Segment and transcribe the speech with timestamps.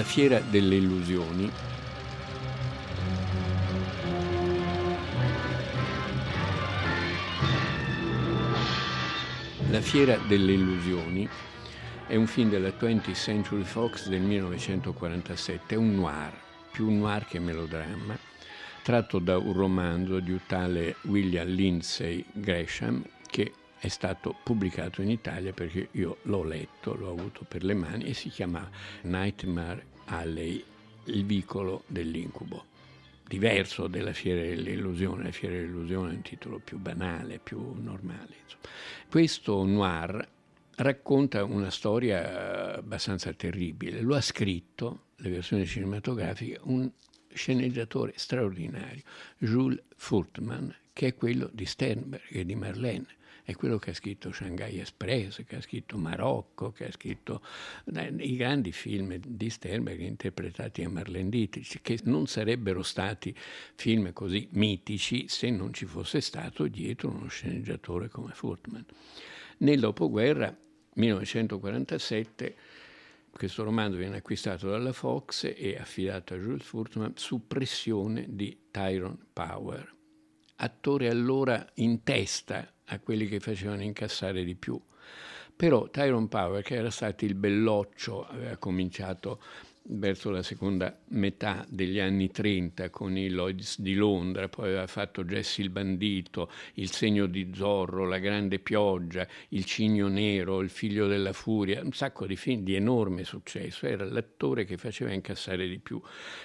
[0.00, 1.50] La fiera delle illusioni.
[9.68, 11.28] La fiera delle illusioni
[12.06, 16.32] è un film della 20th Century Fox del 1947, è un noir,
[16.72, 18.18] più noir che melodramma,
[18.82, 25.10] tratto da un romanzo di un tale William Lindsay Gresham che è stato pubblicato in
[25.10, 28.66] Italia perché io l'ho letto, l'ho avuto per le mani e si chiama
[29.02, 30.62] Nightmare Alley,
[31.04, 32.66] il vicolo dell'incubo.
[33.26, 38.34] Diverso della Fiera dell'illusione, la Fiera dell'illusione è un titolo più banale, più normale.
[38.42, 38.62] Insomma.
[39.08, 40.28] Questo noir
[40.76, 44.00] racconta una storia abbastanza terribile.
[44.00, 46.90] Lo ha scritto, le versioni cinematografiche, un
[47.32, 49.02] sceneggiatore straordinario,
[49.38, 53.18] Jules Furtman, che è quello di Sternberg e di Marlene
[53.50, 57.42] è quello che ha scritto Shanghai Express, che ha scritto Marocco, che ha scritto
[57.94, 63.34] eh, i grandi film di Sternberg interpretati a Marlene Dietrich, che non sarebbero stati
[63.74, 68.84] film così mitici se non ci fosse stato dietro uno sceneggiatore come Furtman.
[69.58, 70.56] Nel dopoguerra,
[70.94, 72.56] 1947,
[73.30, 79.18] questo romanzo viene acquistato dalla Fox e affidato a Jules Furtman su pressione di Tyrone
[79.32, 79.94] Power,
[80.56, 84.80] attore allora in testa a quelli che facevano incassare di più.
[85.54, 89.42] Però Tyrone Power, che era stato il belloccio, aveva cominciato
[89.84, 95.24] verso la seconda metà degli anni 30 con i Lloyds di Londra, poi aveva fatto
[95.24, 101.06] Jesse il bandito, Il segno di Zorro, La grande pioggia, Il cigno nero, Il figlio
[101.06, 105.78] della furia, un sacco di film di enorme successo, era l'attore che faceva incassare di
[105.78, 106.00] più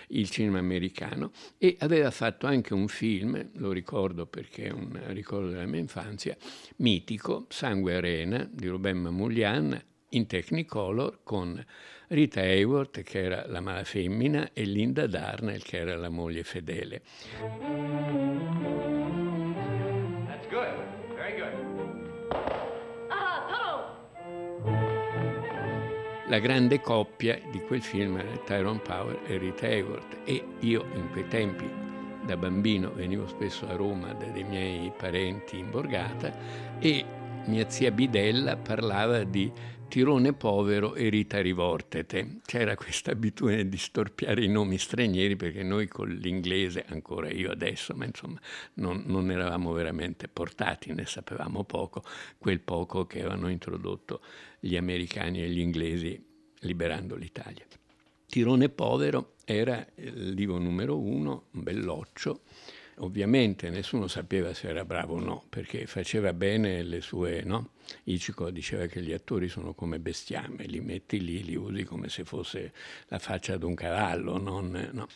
[0.09, 1.31] il cinema americano.
[1.57, 6.35] E aveva fatto anche un film, lo ricordo perché è un ricordo della mia infanzia,
[6.77, 9.83] mitico, Sangue Arena di Ruben Mamoulian
[10.15, 11.63] in Technicolor con
[12.07, 17.01] Rita Hayworth che era la mala femmina e Linda Darnell che era la moglie fedele.
[20.27, 20.73] That's good.
[21.15, 21.53] Very good.
[23.09, 23.97] Ah,
[26.27, 31.09] la grande coppia di quel film era Tyrone Power e Rita Hayworth e io in
[31.11, 31.69] quei tempi
[32.25, 36.33] da bambino venivo spesso a Roma da dei miei parenti in borgata
[36.79, 37.05] e
[37.45, 39.51] mia zia Bidella parlava di
[39.95, 42.39] Tirone povero e Rita rivortete.
[42.45, 47.93] C'era questa abitudine di storpiare i nomi stranieri perché noi con l'inglese, ancora io adesso,
[47.95, 48.37] ma insomma
[48.73, 52.03] non, non eravamo veramente portati, ne sapevamo poco,
[52.37, 54.19] quel poco che avevano introdotto
[54.59, 56.21] gli americani e gli inglesi
[56.59, 57.65] liberando l'Italia.
[58.25, 62.41] Tirone povero era il divo numero uno, un belloccio,
[62.99, 67.71] Ovviamente nessuno sapeva se era bravo o no, perché faceva bene le sue, no?
[68.05, 72.23] Ichico diceva che gli attori sono come bestiame, li metti lì, li usi come se
[72.23, 72.71] fosse
[73.07, 75.07] la faccia di un cavallo, non, no?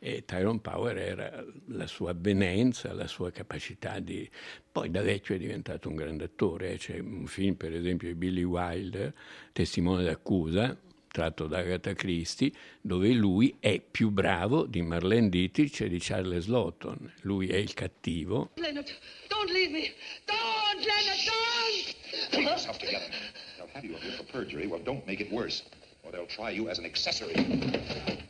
[0.00, 4.28] E Tyrone Power era la sua avvenenza, la sua capacità di...
[4.72, 8.42] Poi da vecchio è diventato un grande attore, c'è un film per esempio di Billy
[8.42, 9.14] Wilder,
[9.52, 10.76] Testimone d'accusa,
[11.08, 16.46] tratto da Agatha Christie, dove lui è più bravo di Marlene Dietrich e di Charles
[16.46, 17.12] Lawton.
[17.22, 18.50] Lui è il cattivo.
[18.54, 18.88] Leonard,
[19.28, 19.92] don't leave me!
[20.26, 22.30] Don't, Leonard, don't!
[22.30, 23.08] Pull yourself together.
[23.56, 24.66] They'll have you up here for perjury.
[24.66, 25.64] Well, don't make it worse,
[26.02, 27.34] or they'll try you as an accessory.
[27.34, 28.22] And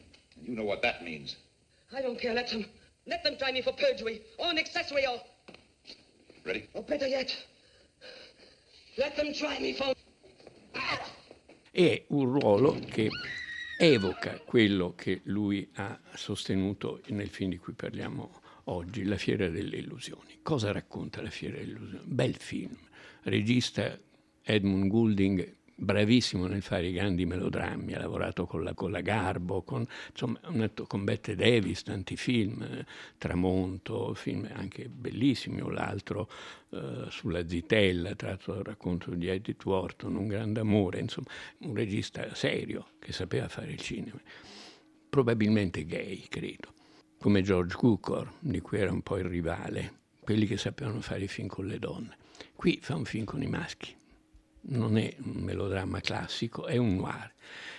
[0.42, 1.36] you know what that means.
[1.92, 2.34] I don't care.
[2.34, 2.64] Let them.
[3.06, 5.18] Let them try me for perjury, or an accessory, or...
[6.44, 6.68] Ready?
[6.74, 7.34] Or better yet,
[8.98, 9.94] let them try me for...
[11.78, 13.08] È un ruolo che
[13.78, 19.76] evoca quello che lui ha sostenuto nel film di cui parliamo oggi, La Fiera delle
[19.76, 20.40] Illusioni.
[20.42, 22.02] Cosa racconta La Fiera delle Illusioni?
[22.04, 22.76] Bel film,
[23.22, 23.96] regista
[24.42, 29.62] Edmund Goulding bravissimo nel fare i grandi melodrammi, ha lavorato con la, con la Garbo,
[29.62, 30.40] con, insomma,
[30.88, 32.84] con Bette Davis, tanti film, eh,
[33.16, 36.28] Tramonto, film anche bellissimi, o l'altro
[36.70, 42.34] eh, sulla Zitella, tratto dal racconto di Edith Wharton, Un grande amore, insomma, un regista
[42.34, 44.20] serio che sapeva fare il cinema,
[45.08, 46.74] probabilmente gay, credo,
[47.20, 51.28] come George Cukor, di cui era un po' il rivale, quelli che sapevano fare i
[51.28, 52.16] film con le donne.
[52.56, 53.94] Qui fa un film con i maschi
[54.62, 57.32] non è un melodramma classico, è un noir.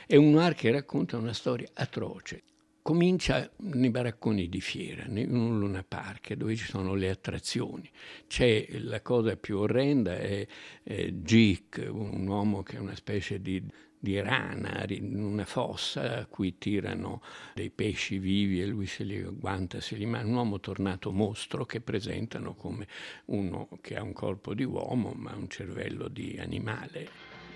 [0.05, 2.41] È un noir che racconta una storia atroce.
[2.89, 7.87] Comincia nei baracconi di fiera, in un Luna Park, dove ci sono le attrazioni.
[8.25, 10.47] C'è la cosa più orrenda, è,
[10.81, 13.63] è Geek, un uomo che è una specie di
[14.01, 17.21] di rana in una fossa a cui tirano
[17.53, 21.65] dei pesci vivi e lui se li agguanta, se li mangia, un uomo tornato mostro
[21.65, 22.87] che presentano come
[23.25, 27.07] uno che ha un corpo di uomo ma un cervello di animale.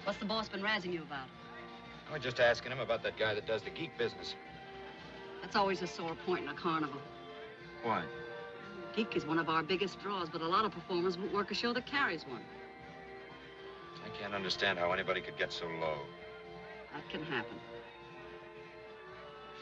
[0.03, 1.27] What's the boss been razzing you about?
[2.11, 4.35] We're just asking him about that guy that does the geek business.
[5.43, 7.01] That's always a sore point in a carnival.
[7.83, 8.03] Why?
[8.95, 11.53] Geek is one of our biggest draws, but a lot of performers won't work a
[11.53, 12.41] show that carries one.
[14.05, 15.97] I can't understand how anybody could get so low.
[16.93, 17.57] That can happen.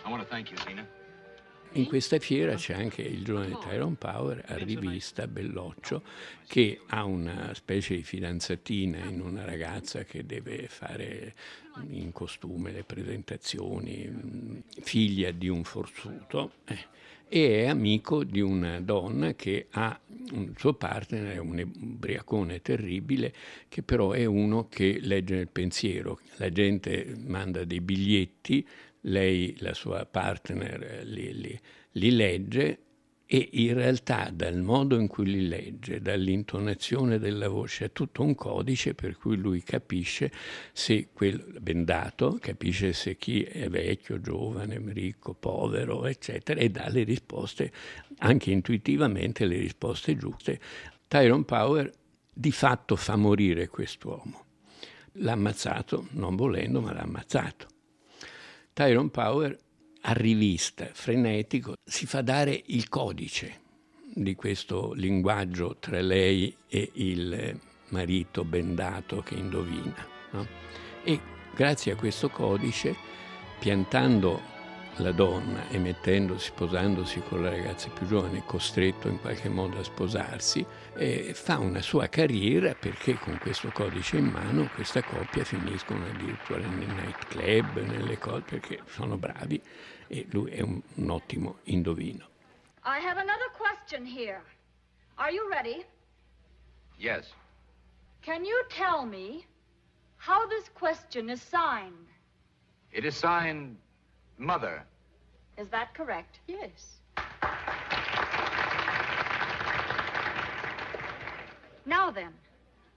[0.06, 0.86] I want to thank you, Zena.
[1.74, 6.04] In questa fiera c'è anche il giovane Tyrone Power a rivista Belloccio
[6.46, 11.34] che ha una specie di fidanzatina in una ragazza che deve fare
[11.88, 16.52] in costume le presentazioni, figlia di un forzuto.
[16.66, 17.00] Eh
[17.34, 19.98] e è amico di una donna che ha
[20.34, 23.34] un suo partner, è un ubriacone terribile,
[23.70, 26.20] che però è uno che legge nel pensiero.
[26.36, 28.68] La gente manda dei biglietti,
[29.02, 31.60] lei, la sua partner, li, li,
[31.92, 32.80] li legge
[33.34, 38.36] e in realtà dal modo in cui li legge, dall'intonazione della voce, è tutto un
[38.36, 40.30] codice per cui lui capisce
[40.74, 47.04] se quel bendato, capisce se chi è vecchio, giovane, ricco, povero, eccetera, e dà le
[47.04, 47.72] risposte,
[48.18, 50.60] anche intuitivamente le risposte giuste.
[51.08, 51.90] Tyrone Power
[52.34, 54.44] di fatto fa morire quest'uomo.
[55.14, 57.71] L'ha ammazzato, non volendo, ma l'ha ammazzato.
[58.74, 59.58] Tyrone Power
[60.04, 63.60] a rivista, frenetico, si fa dare il codice
[64.14, 67.60] di questo linguaggio tra lei e il
[67.90, 70.08] marito bendato che indovina.
[70.32, 70.48] No?
[71.04, 71.20] E
[71.54, 72.96] grazie a questo codice,
[73.60, 74.51] piantando
[74.98, 79.84] la donna e mettendosi, sposandosi con la ragazza più giovane, costretto in qualche modo a
[79.84, 80.66] sposarsi,
[80.96, 86.66] eh, fa una sua carriera perché con questo codice in mano questa coppia finiscono addirittura
[86.68, 89.62] nei nightclub, nelle cose, perché sono bravi
[90.08, 92.28] e lui è un, un ottimo indovino.
[92.84, 94.42] I have another question here.
[95.16, 95.86] Are you ready?
[96.98, 97.32] Yes.
[98.22, 99.46] Can you tell me
[100.18, 102.08] how this question is signed?
[102.92, 103.78] It is signed
[104.42, 104.84] Mother.
[105.56, 106.40] Is that correct?
[106.48, 106.98] Yes.
[111.86, 112.34] Now then,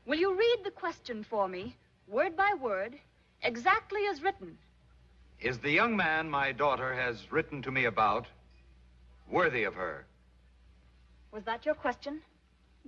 [0.06, 1.76] will you read the question for me,
[2.08, 2.94] word by word,
[3.42, 4.56] exactly as written?
[5.38, 8.26] Is the young man my daughter has written to me about
[9.30, 10.06] worthy of her?
[11.30, 12.22] Was that your question?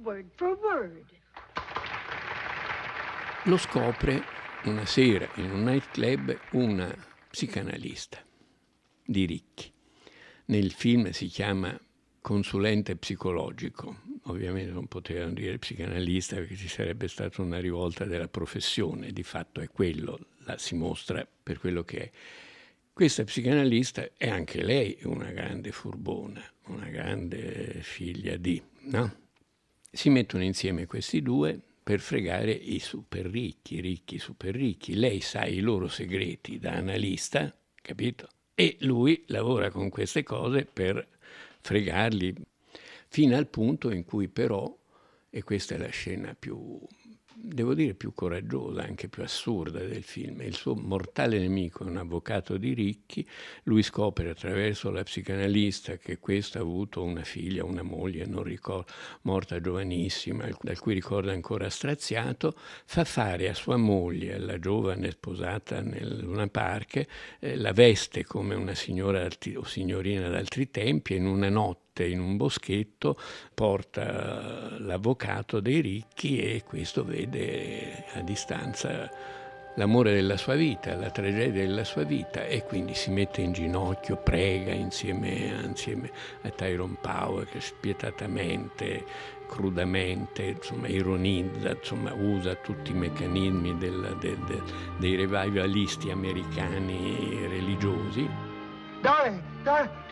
[0.02, 1.04] Word for word.
[3.44, 4.24] Lo scopre
[4.66, 6.94] una sera in un nightclub una
[7.30, 8.18] psicanalista
[9.06, 9.72] di Ricchi.
[10.46, 11.78] Nel film si chiama
[12.20, 19.12] consulente psicologico, ovviamente non potevano dire psicanalista perché ci sarebbe stata una rivolta della professione,
[19.12, 22.10] di fatto è quello, la si mostra per quello che è.
[22.92, 29.24] Questa psicanalista è anche lei una grande furbona, una grande figlia di, no?
[29.90, 34.94] Si mettono insieme questi due per fregare i super ricchi, ricchi super ricchi.
[34.94, 38.28] Lei sa i loro segreti da analista, capito?
[38.58, 41.06] E lui lavora con queste cose per
[41.60, 42.34] fregarli,
[43.06, 44.74] fino al punto in cui però,
[45.28, 46.80] e questa è la scena più
[47.38, 50.40] devo dire, più coraggiosa, anche più assurda del film.
[50.40, 53.26] Il suo mortale nemico è un avvocato di ricchi,
[53.64, 58.90] lui scopre attraverso la psicanalista che questo ha avuto una figlia, una moglie, non ricordo,
[59.22, 65.80] morta giovanissima, dal cui ricordo ancora straziato, fa fare a sua moglie, alla giovane sposata
[65.80, 67.06] nel Luna Park,
[67.38, 72.20] eh, la veste come una signora o signorina d'altri tempi e in una notte in
[72.20, 73.18] un boschetto,
[73.54, 79.10] porta l'avvocato dei ricchi e questo vede a distanza
[79.76, 84.16] l'amore della sua vita, la tragedia della sua vita e quindi si mette in ginocchio,
[84.16, 86.10] prega insieme, insieme
[86.42, 89.04] a Tyrone Power che spietatamente,
[89.48, 94.62] crudamente, insomma, ironizza, insomma, usa tutti i meccanismi del, del, del,
[94.98, 98.28] dei revivalisti americani religiosi.
[99.02, 100.04] Darling, darling.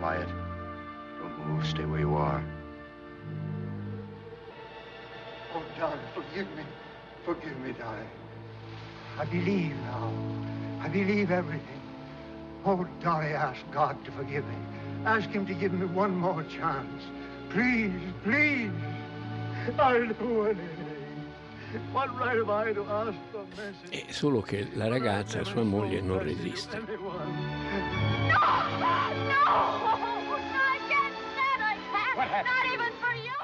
[0.00, 0.43] Quiet
[1.46, 1.66] move.
[1.66, 2.42] Stay where you are.
[5.54, 6.64] Oh, darling, forgive me.
[7.24, 8.08] Forgive me, darling.
[9.18, 10.12] I believe now.
[10.80, 11.80] I believe everything.
[12.64, 14.56] Oh, Dolly, ask God to forgive me.
[15.04, 17.02] Ask him to give me one more chance.
[17.50, 18.70] Please, please.
[19.78, 20.94] I'll do anything.
[21.92, 24.04] What right have I to ask for mercy?
[24.06, 26.78] È solo che la ragazza, sua moglie, non resiste.
[26.78, 26.88] No!
[29.44, 29.93] No!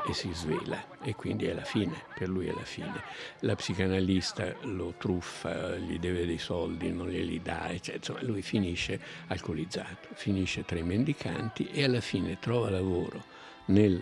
[0.07, 3.03] E si svela e quindi è la fine, per lui è la fine.
[3.41, 7.97] La psicanalista lo truffa, gli deve dei soldi, non glieli dà, eccetera.
[7.97, 13.25] Insomma, lui finisce alcolizzato, finisce tra i mendicanti e alla fine trova lavoro
[13.67, 14.01] nel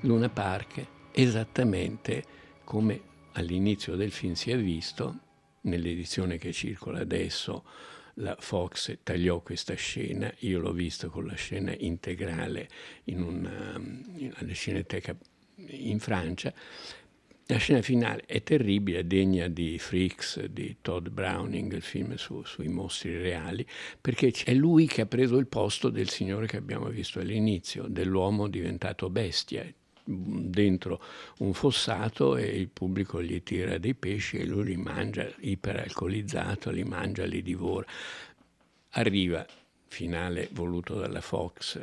[0.00, 2.24] Luna Park esattamente
[2.64, 3.00] come
[3.32, 5.18] all'inizio del film si è visto
[5.62, 7.64] nell'edizione che circola adesso
[8.14, 12.68] la Fox tagliò questa scena, io l'ho vista con la scena integrale
[13.04, 15.16] in una, in una cineteca
[15.56, 16.52] in Francia.
[17.46, 22.42] La scena finale è terribile, è degna di Freaks, di Todd Browning, il film su,
[22.44, 23.66] sui mostri reali,
[24.00, 28.48] perché è lui che ha preso il posto del signore che abbiamo visto all'inizio, dell'uomo
[28.48, 29.70] diventato bestia,
[30.04, 31.02] dentro
[31.38, 36.84] un fossato e il pubblico gli tira dei pesci e lui li mangia iperalcolizzato, li
[36.84, 37.86] mangia, li divora.
[38.90, 39.44] Arriva,
[39.86, 41.80] finale voluto dalla Fox,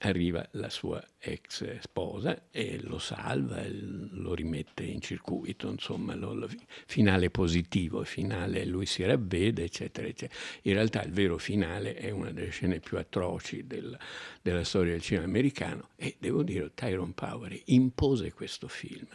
[0.00, 6.48] arriva la sua ex sposa e lo salva, lo rimette in circuito, insomma, lo, lo,
[6.86, 10.38] finale positivo, finale lui si ravvede, eccetera, eccetera.
[10.62, 13.96] In realtà il vero finale è una delle scene più atroci del,
[14.42, 19.08] della storia del cinema americano e devo dire Tyrone Power impose questo film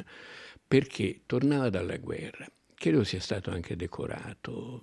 [0.68, 2.48] perché tornava dalla guerra
[2.82, 4.82] credo sia stato anche decorato.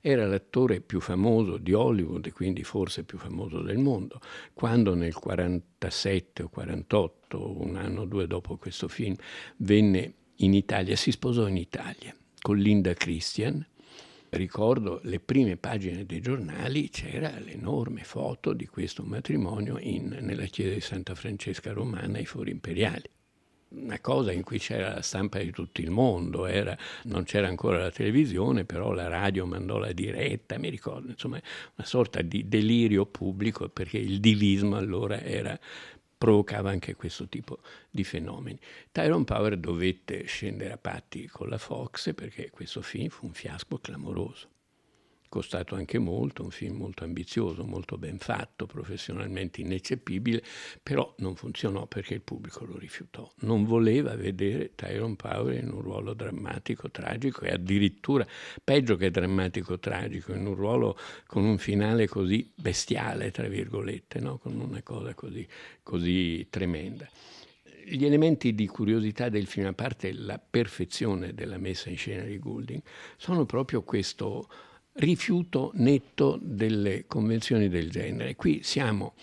[0.00, 4.18] Era l'attore più famoso di Hollywood e quindi forse più famoso del mondo.
[4.54, 9.14] Quando nel 47 o 48, un anno o due dopo questo film,
[9.58, 13.62] venne in Italia, si sposò in Italia con Linda Christian.
[14.30, 20.72] Ricordo le prime pagine dei giornali, c'era l'enorme foto di questo matrimonio in, nella chiesa
[20.72, 23.10] di Santa Francesca Romana ai Fori Imperiali
[23.74, 27.78] una cosa in cui c'era la stampa di tutto il mondo, era, non c'era ancora
[27.78, 31.40] la televisione, però la radio mandò la diretta, mi ricordo, insomma,
[31.76, 35.58] una sorta di delirio pubblico perché il divismo allora era,
[36.16, 37.60] provocava anche questo tipo
[37.90, 38.58] di fenomeni.
[38.92, 43.78] Tyrone Power dovette scendere a patti con la Fox perché questo film fu un fiasco
[43.78, 44.51] clamoroso
[45.32, 50.42] costato anche molto, un film molto ambizioso, molto ben fatto, professionalmente ineccepibile,
[50.82, 53.26] però non funzionò perché il pubblico lo rifiutò.
[53.40, 58.26] Non voleva vedere Tyrone Power in un ruolo drammatico, tragico e addirittura
[58.62, 64.36] peggio che drammatico, tragico, in un ruolo con un finale così bestiale, tra virgolette, no?
[64.36, 65.48] con una cosa così,
[65.82, 67.08] così tremenda
[67.84, 72.38] gli elementi di curiosità del film, a parte la perfezione della messa in scena di
[72.38, 72.80] Goulding,
[73.16, 74.48] sono proprio questo
[74.94, 78.36] rifiuto netto delle convenzioni del genere.
[78.36, 79.14] Qui siamo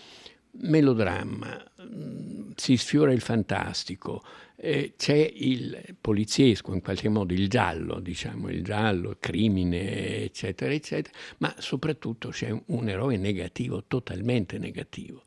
[0.62, 4.22] melodramma, mm, si sfiora il fantastico,
[4.56, 11.16] eh, c'è il poliziesco, in qualche modo il giallo, diciamo, il giallo, crimine, eccetera, eccetera,
[11.38, 15.22] ma soprattutto c'è un, un eroe negativo, totalmente negativo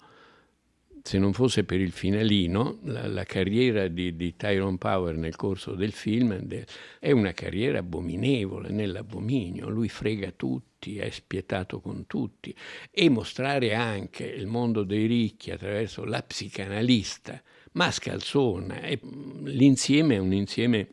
[1.06, 5.76] se non fosse per il finalino, la, la carriera di, di, Tyrone Power nel corso
[5.76, 6.40] del film
[6.98, 12.56] è una carriera abominevole, nell'abominio, lui frega tutti, è spietato con tutti
[12.90, 17.42] e mostrare anche il mondo dei ricchi attraverso la psicanalista
[17.74, 18.98] mascalzona, e,
[19.44, 20.88] l'insieme è un insieme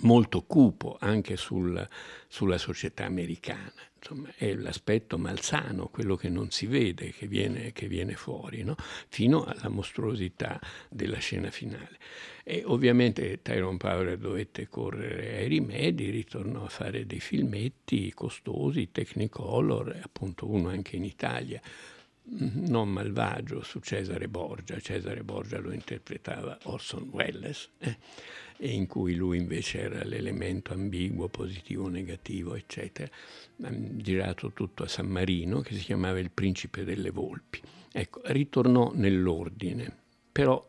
[0.00, 1.88] molto cupo anche sul,
[2.28, 3.72] sulla società americana.
[4.06, 8.76] Insomma, è l'aspetto malsano, quello che non si vede, che viene, che viene fuori, no?
[9.08, 11.96] fino alla mostruosità della scena finale.
[12.42, 19.98] E ovviamente Tyrone Power dovette correre ai rimedi, ritornò a fare dei filmetti costosi, Technicolor,
[20.02, 21.62] appunto uno anche in Italia,
[22.26, 27.98] non malvagio su Cesare Borgia, Cesare Borgia lo interpretava Orson Welles, eh?
[28.56, 33.10] e in cui lui invece era l'elemento ambiguo, positivo, negativo, eccetera.
[33.56, 37.60] Girato tutto a San Marino, che si chiamava Il Principe delle Volpi.
[37.92, 39.94] Ecco, ritornò nell'ordine,
[40.32, 40.66] però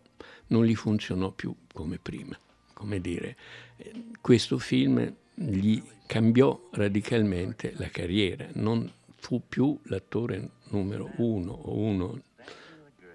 [0.48, 2.38] non gli funzionò più come prima.
[2.74, 3.38] Come dire,
[3.78, 8.92] eh, questo film gli cambiò radicalmente la carriera, non
[9.26, 12.22] fu più l'attore numero uno o uno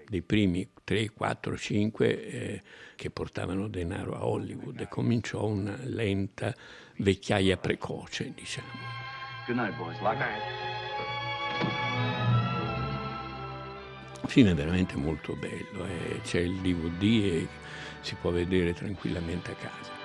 [0.09, 2.63] dei primi 3, 4, 5 eh,
[2.97, 6.53] che portavano denaro a Hollywood e cominciò una lenta
[6.97, 8.67] vecchiaia precoce, diciamo.
[14.25, 16.21] Il film è veramente molto bello, eh.
[16.25, 17.49] c'è il DVD e
[18.01, 20.00] si può vedere tranquillamente a casa.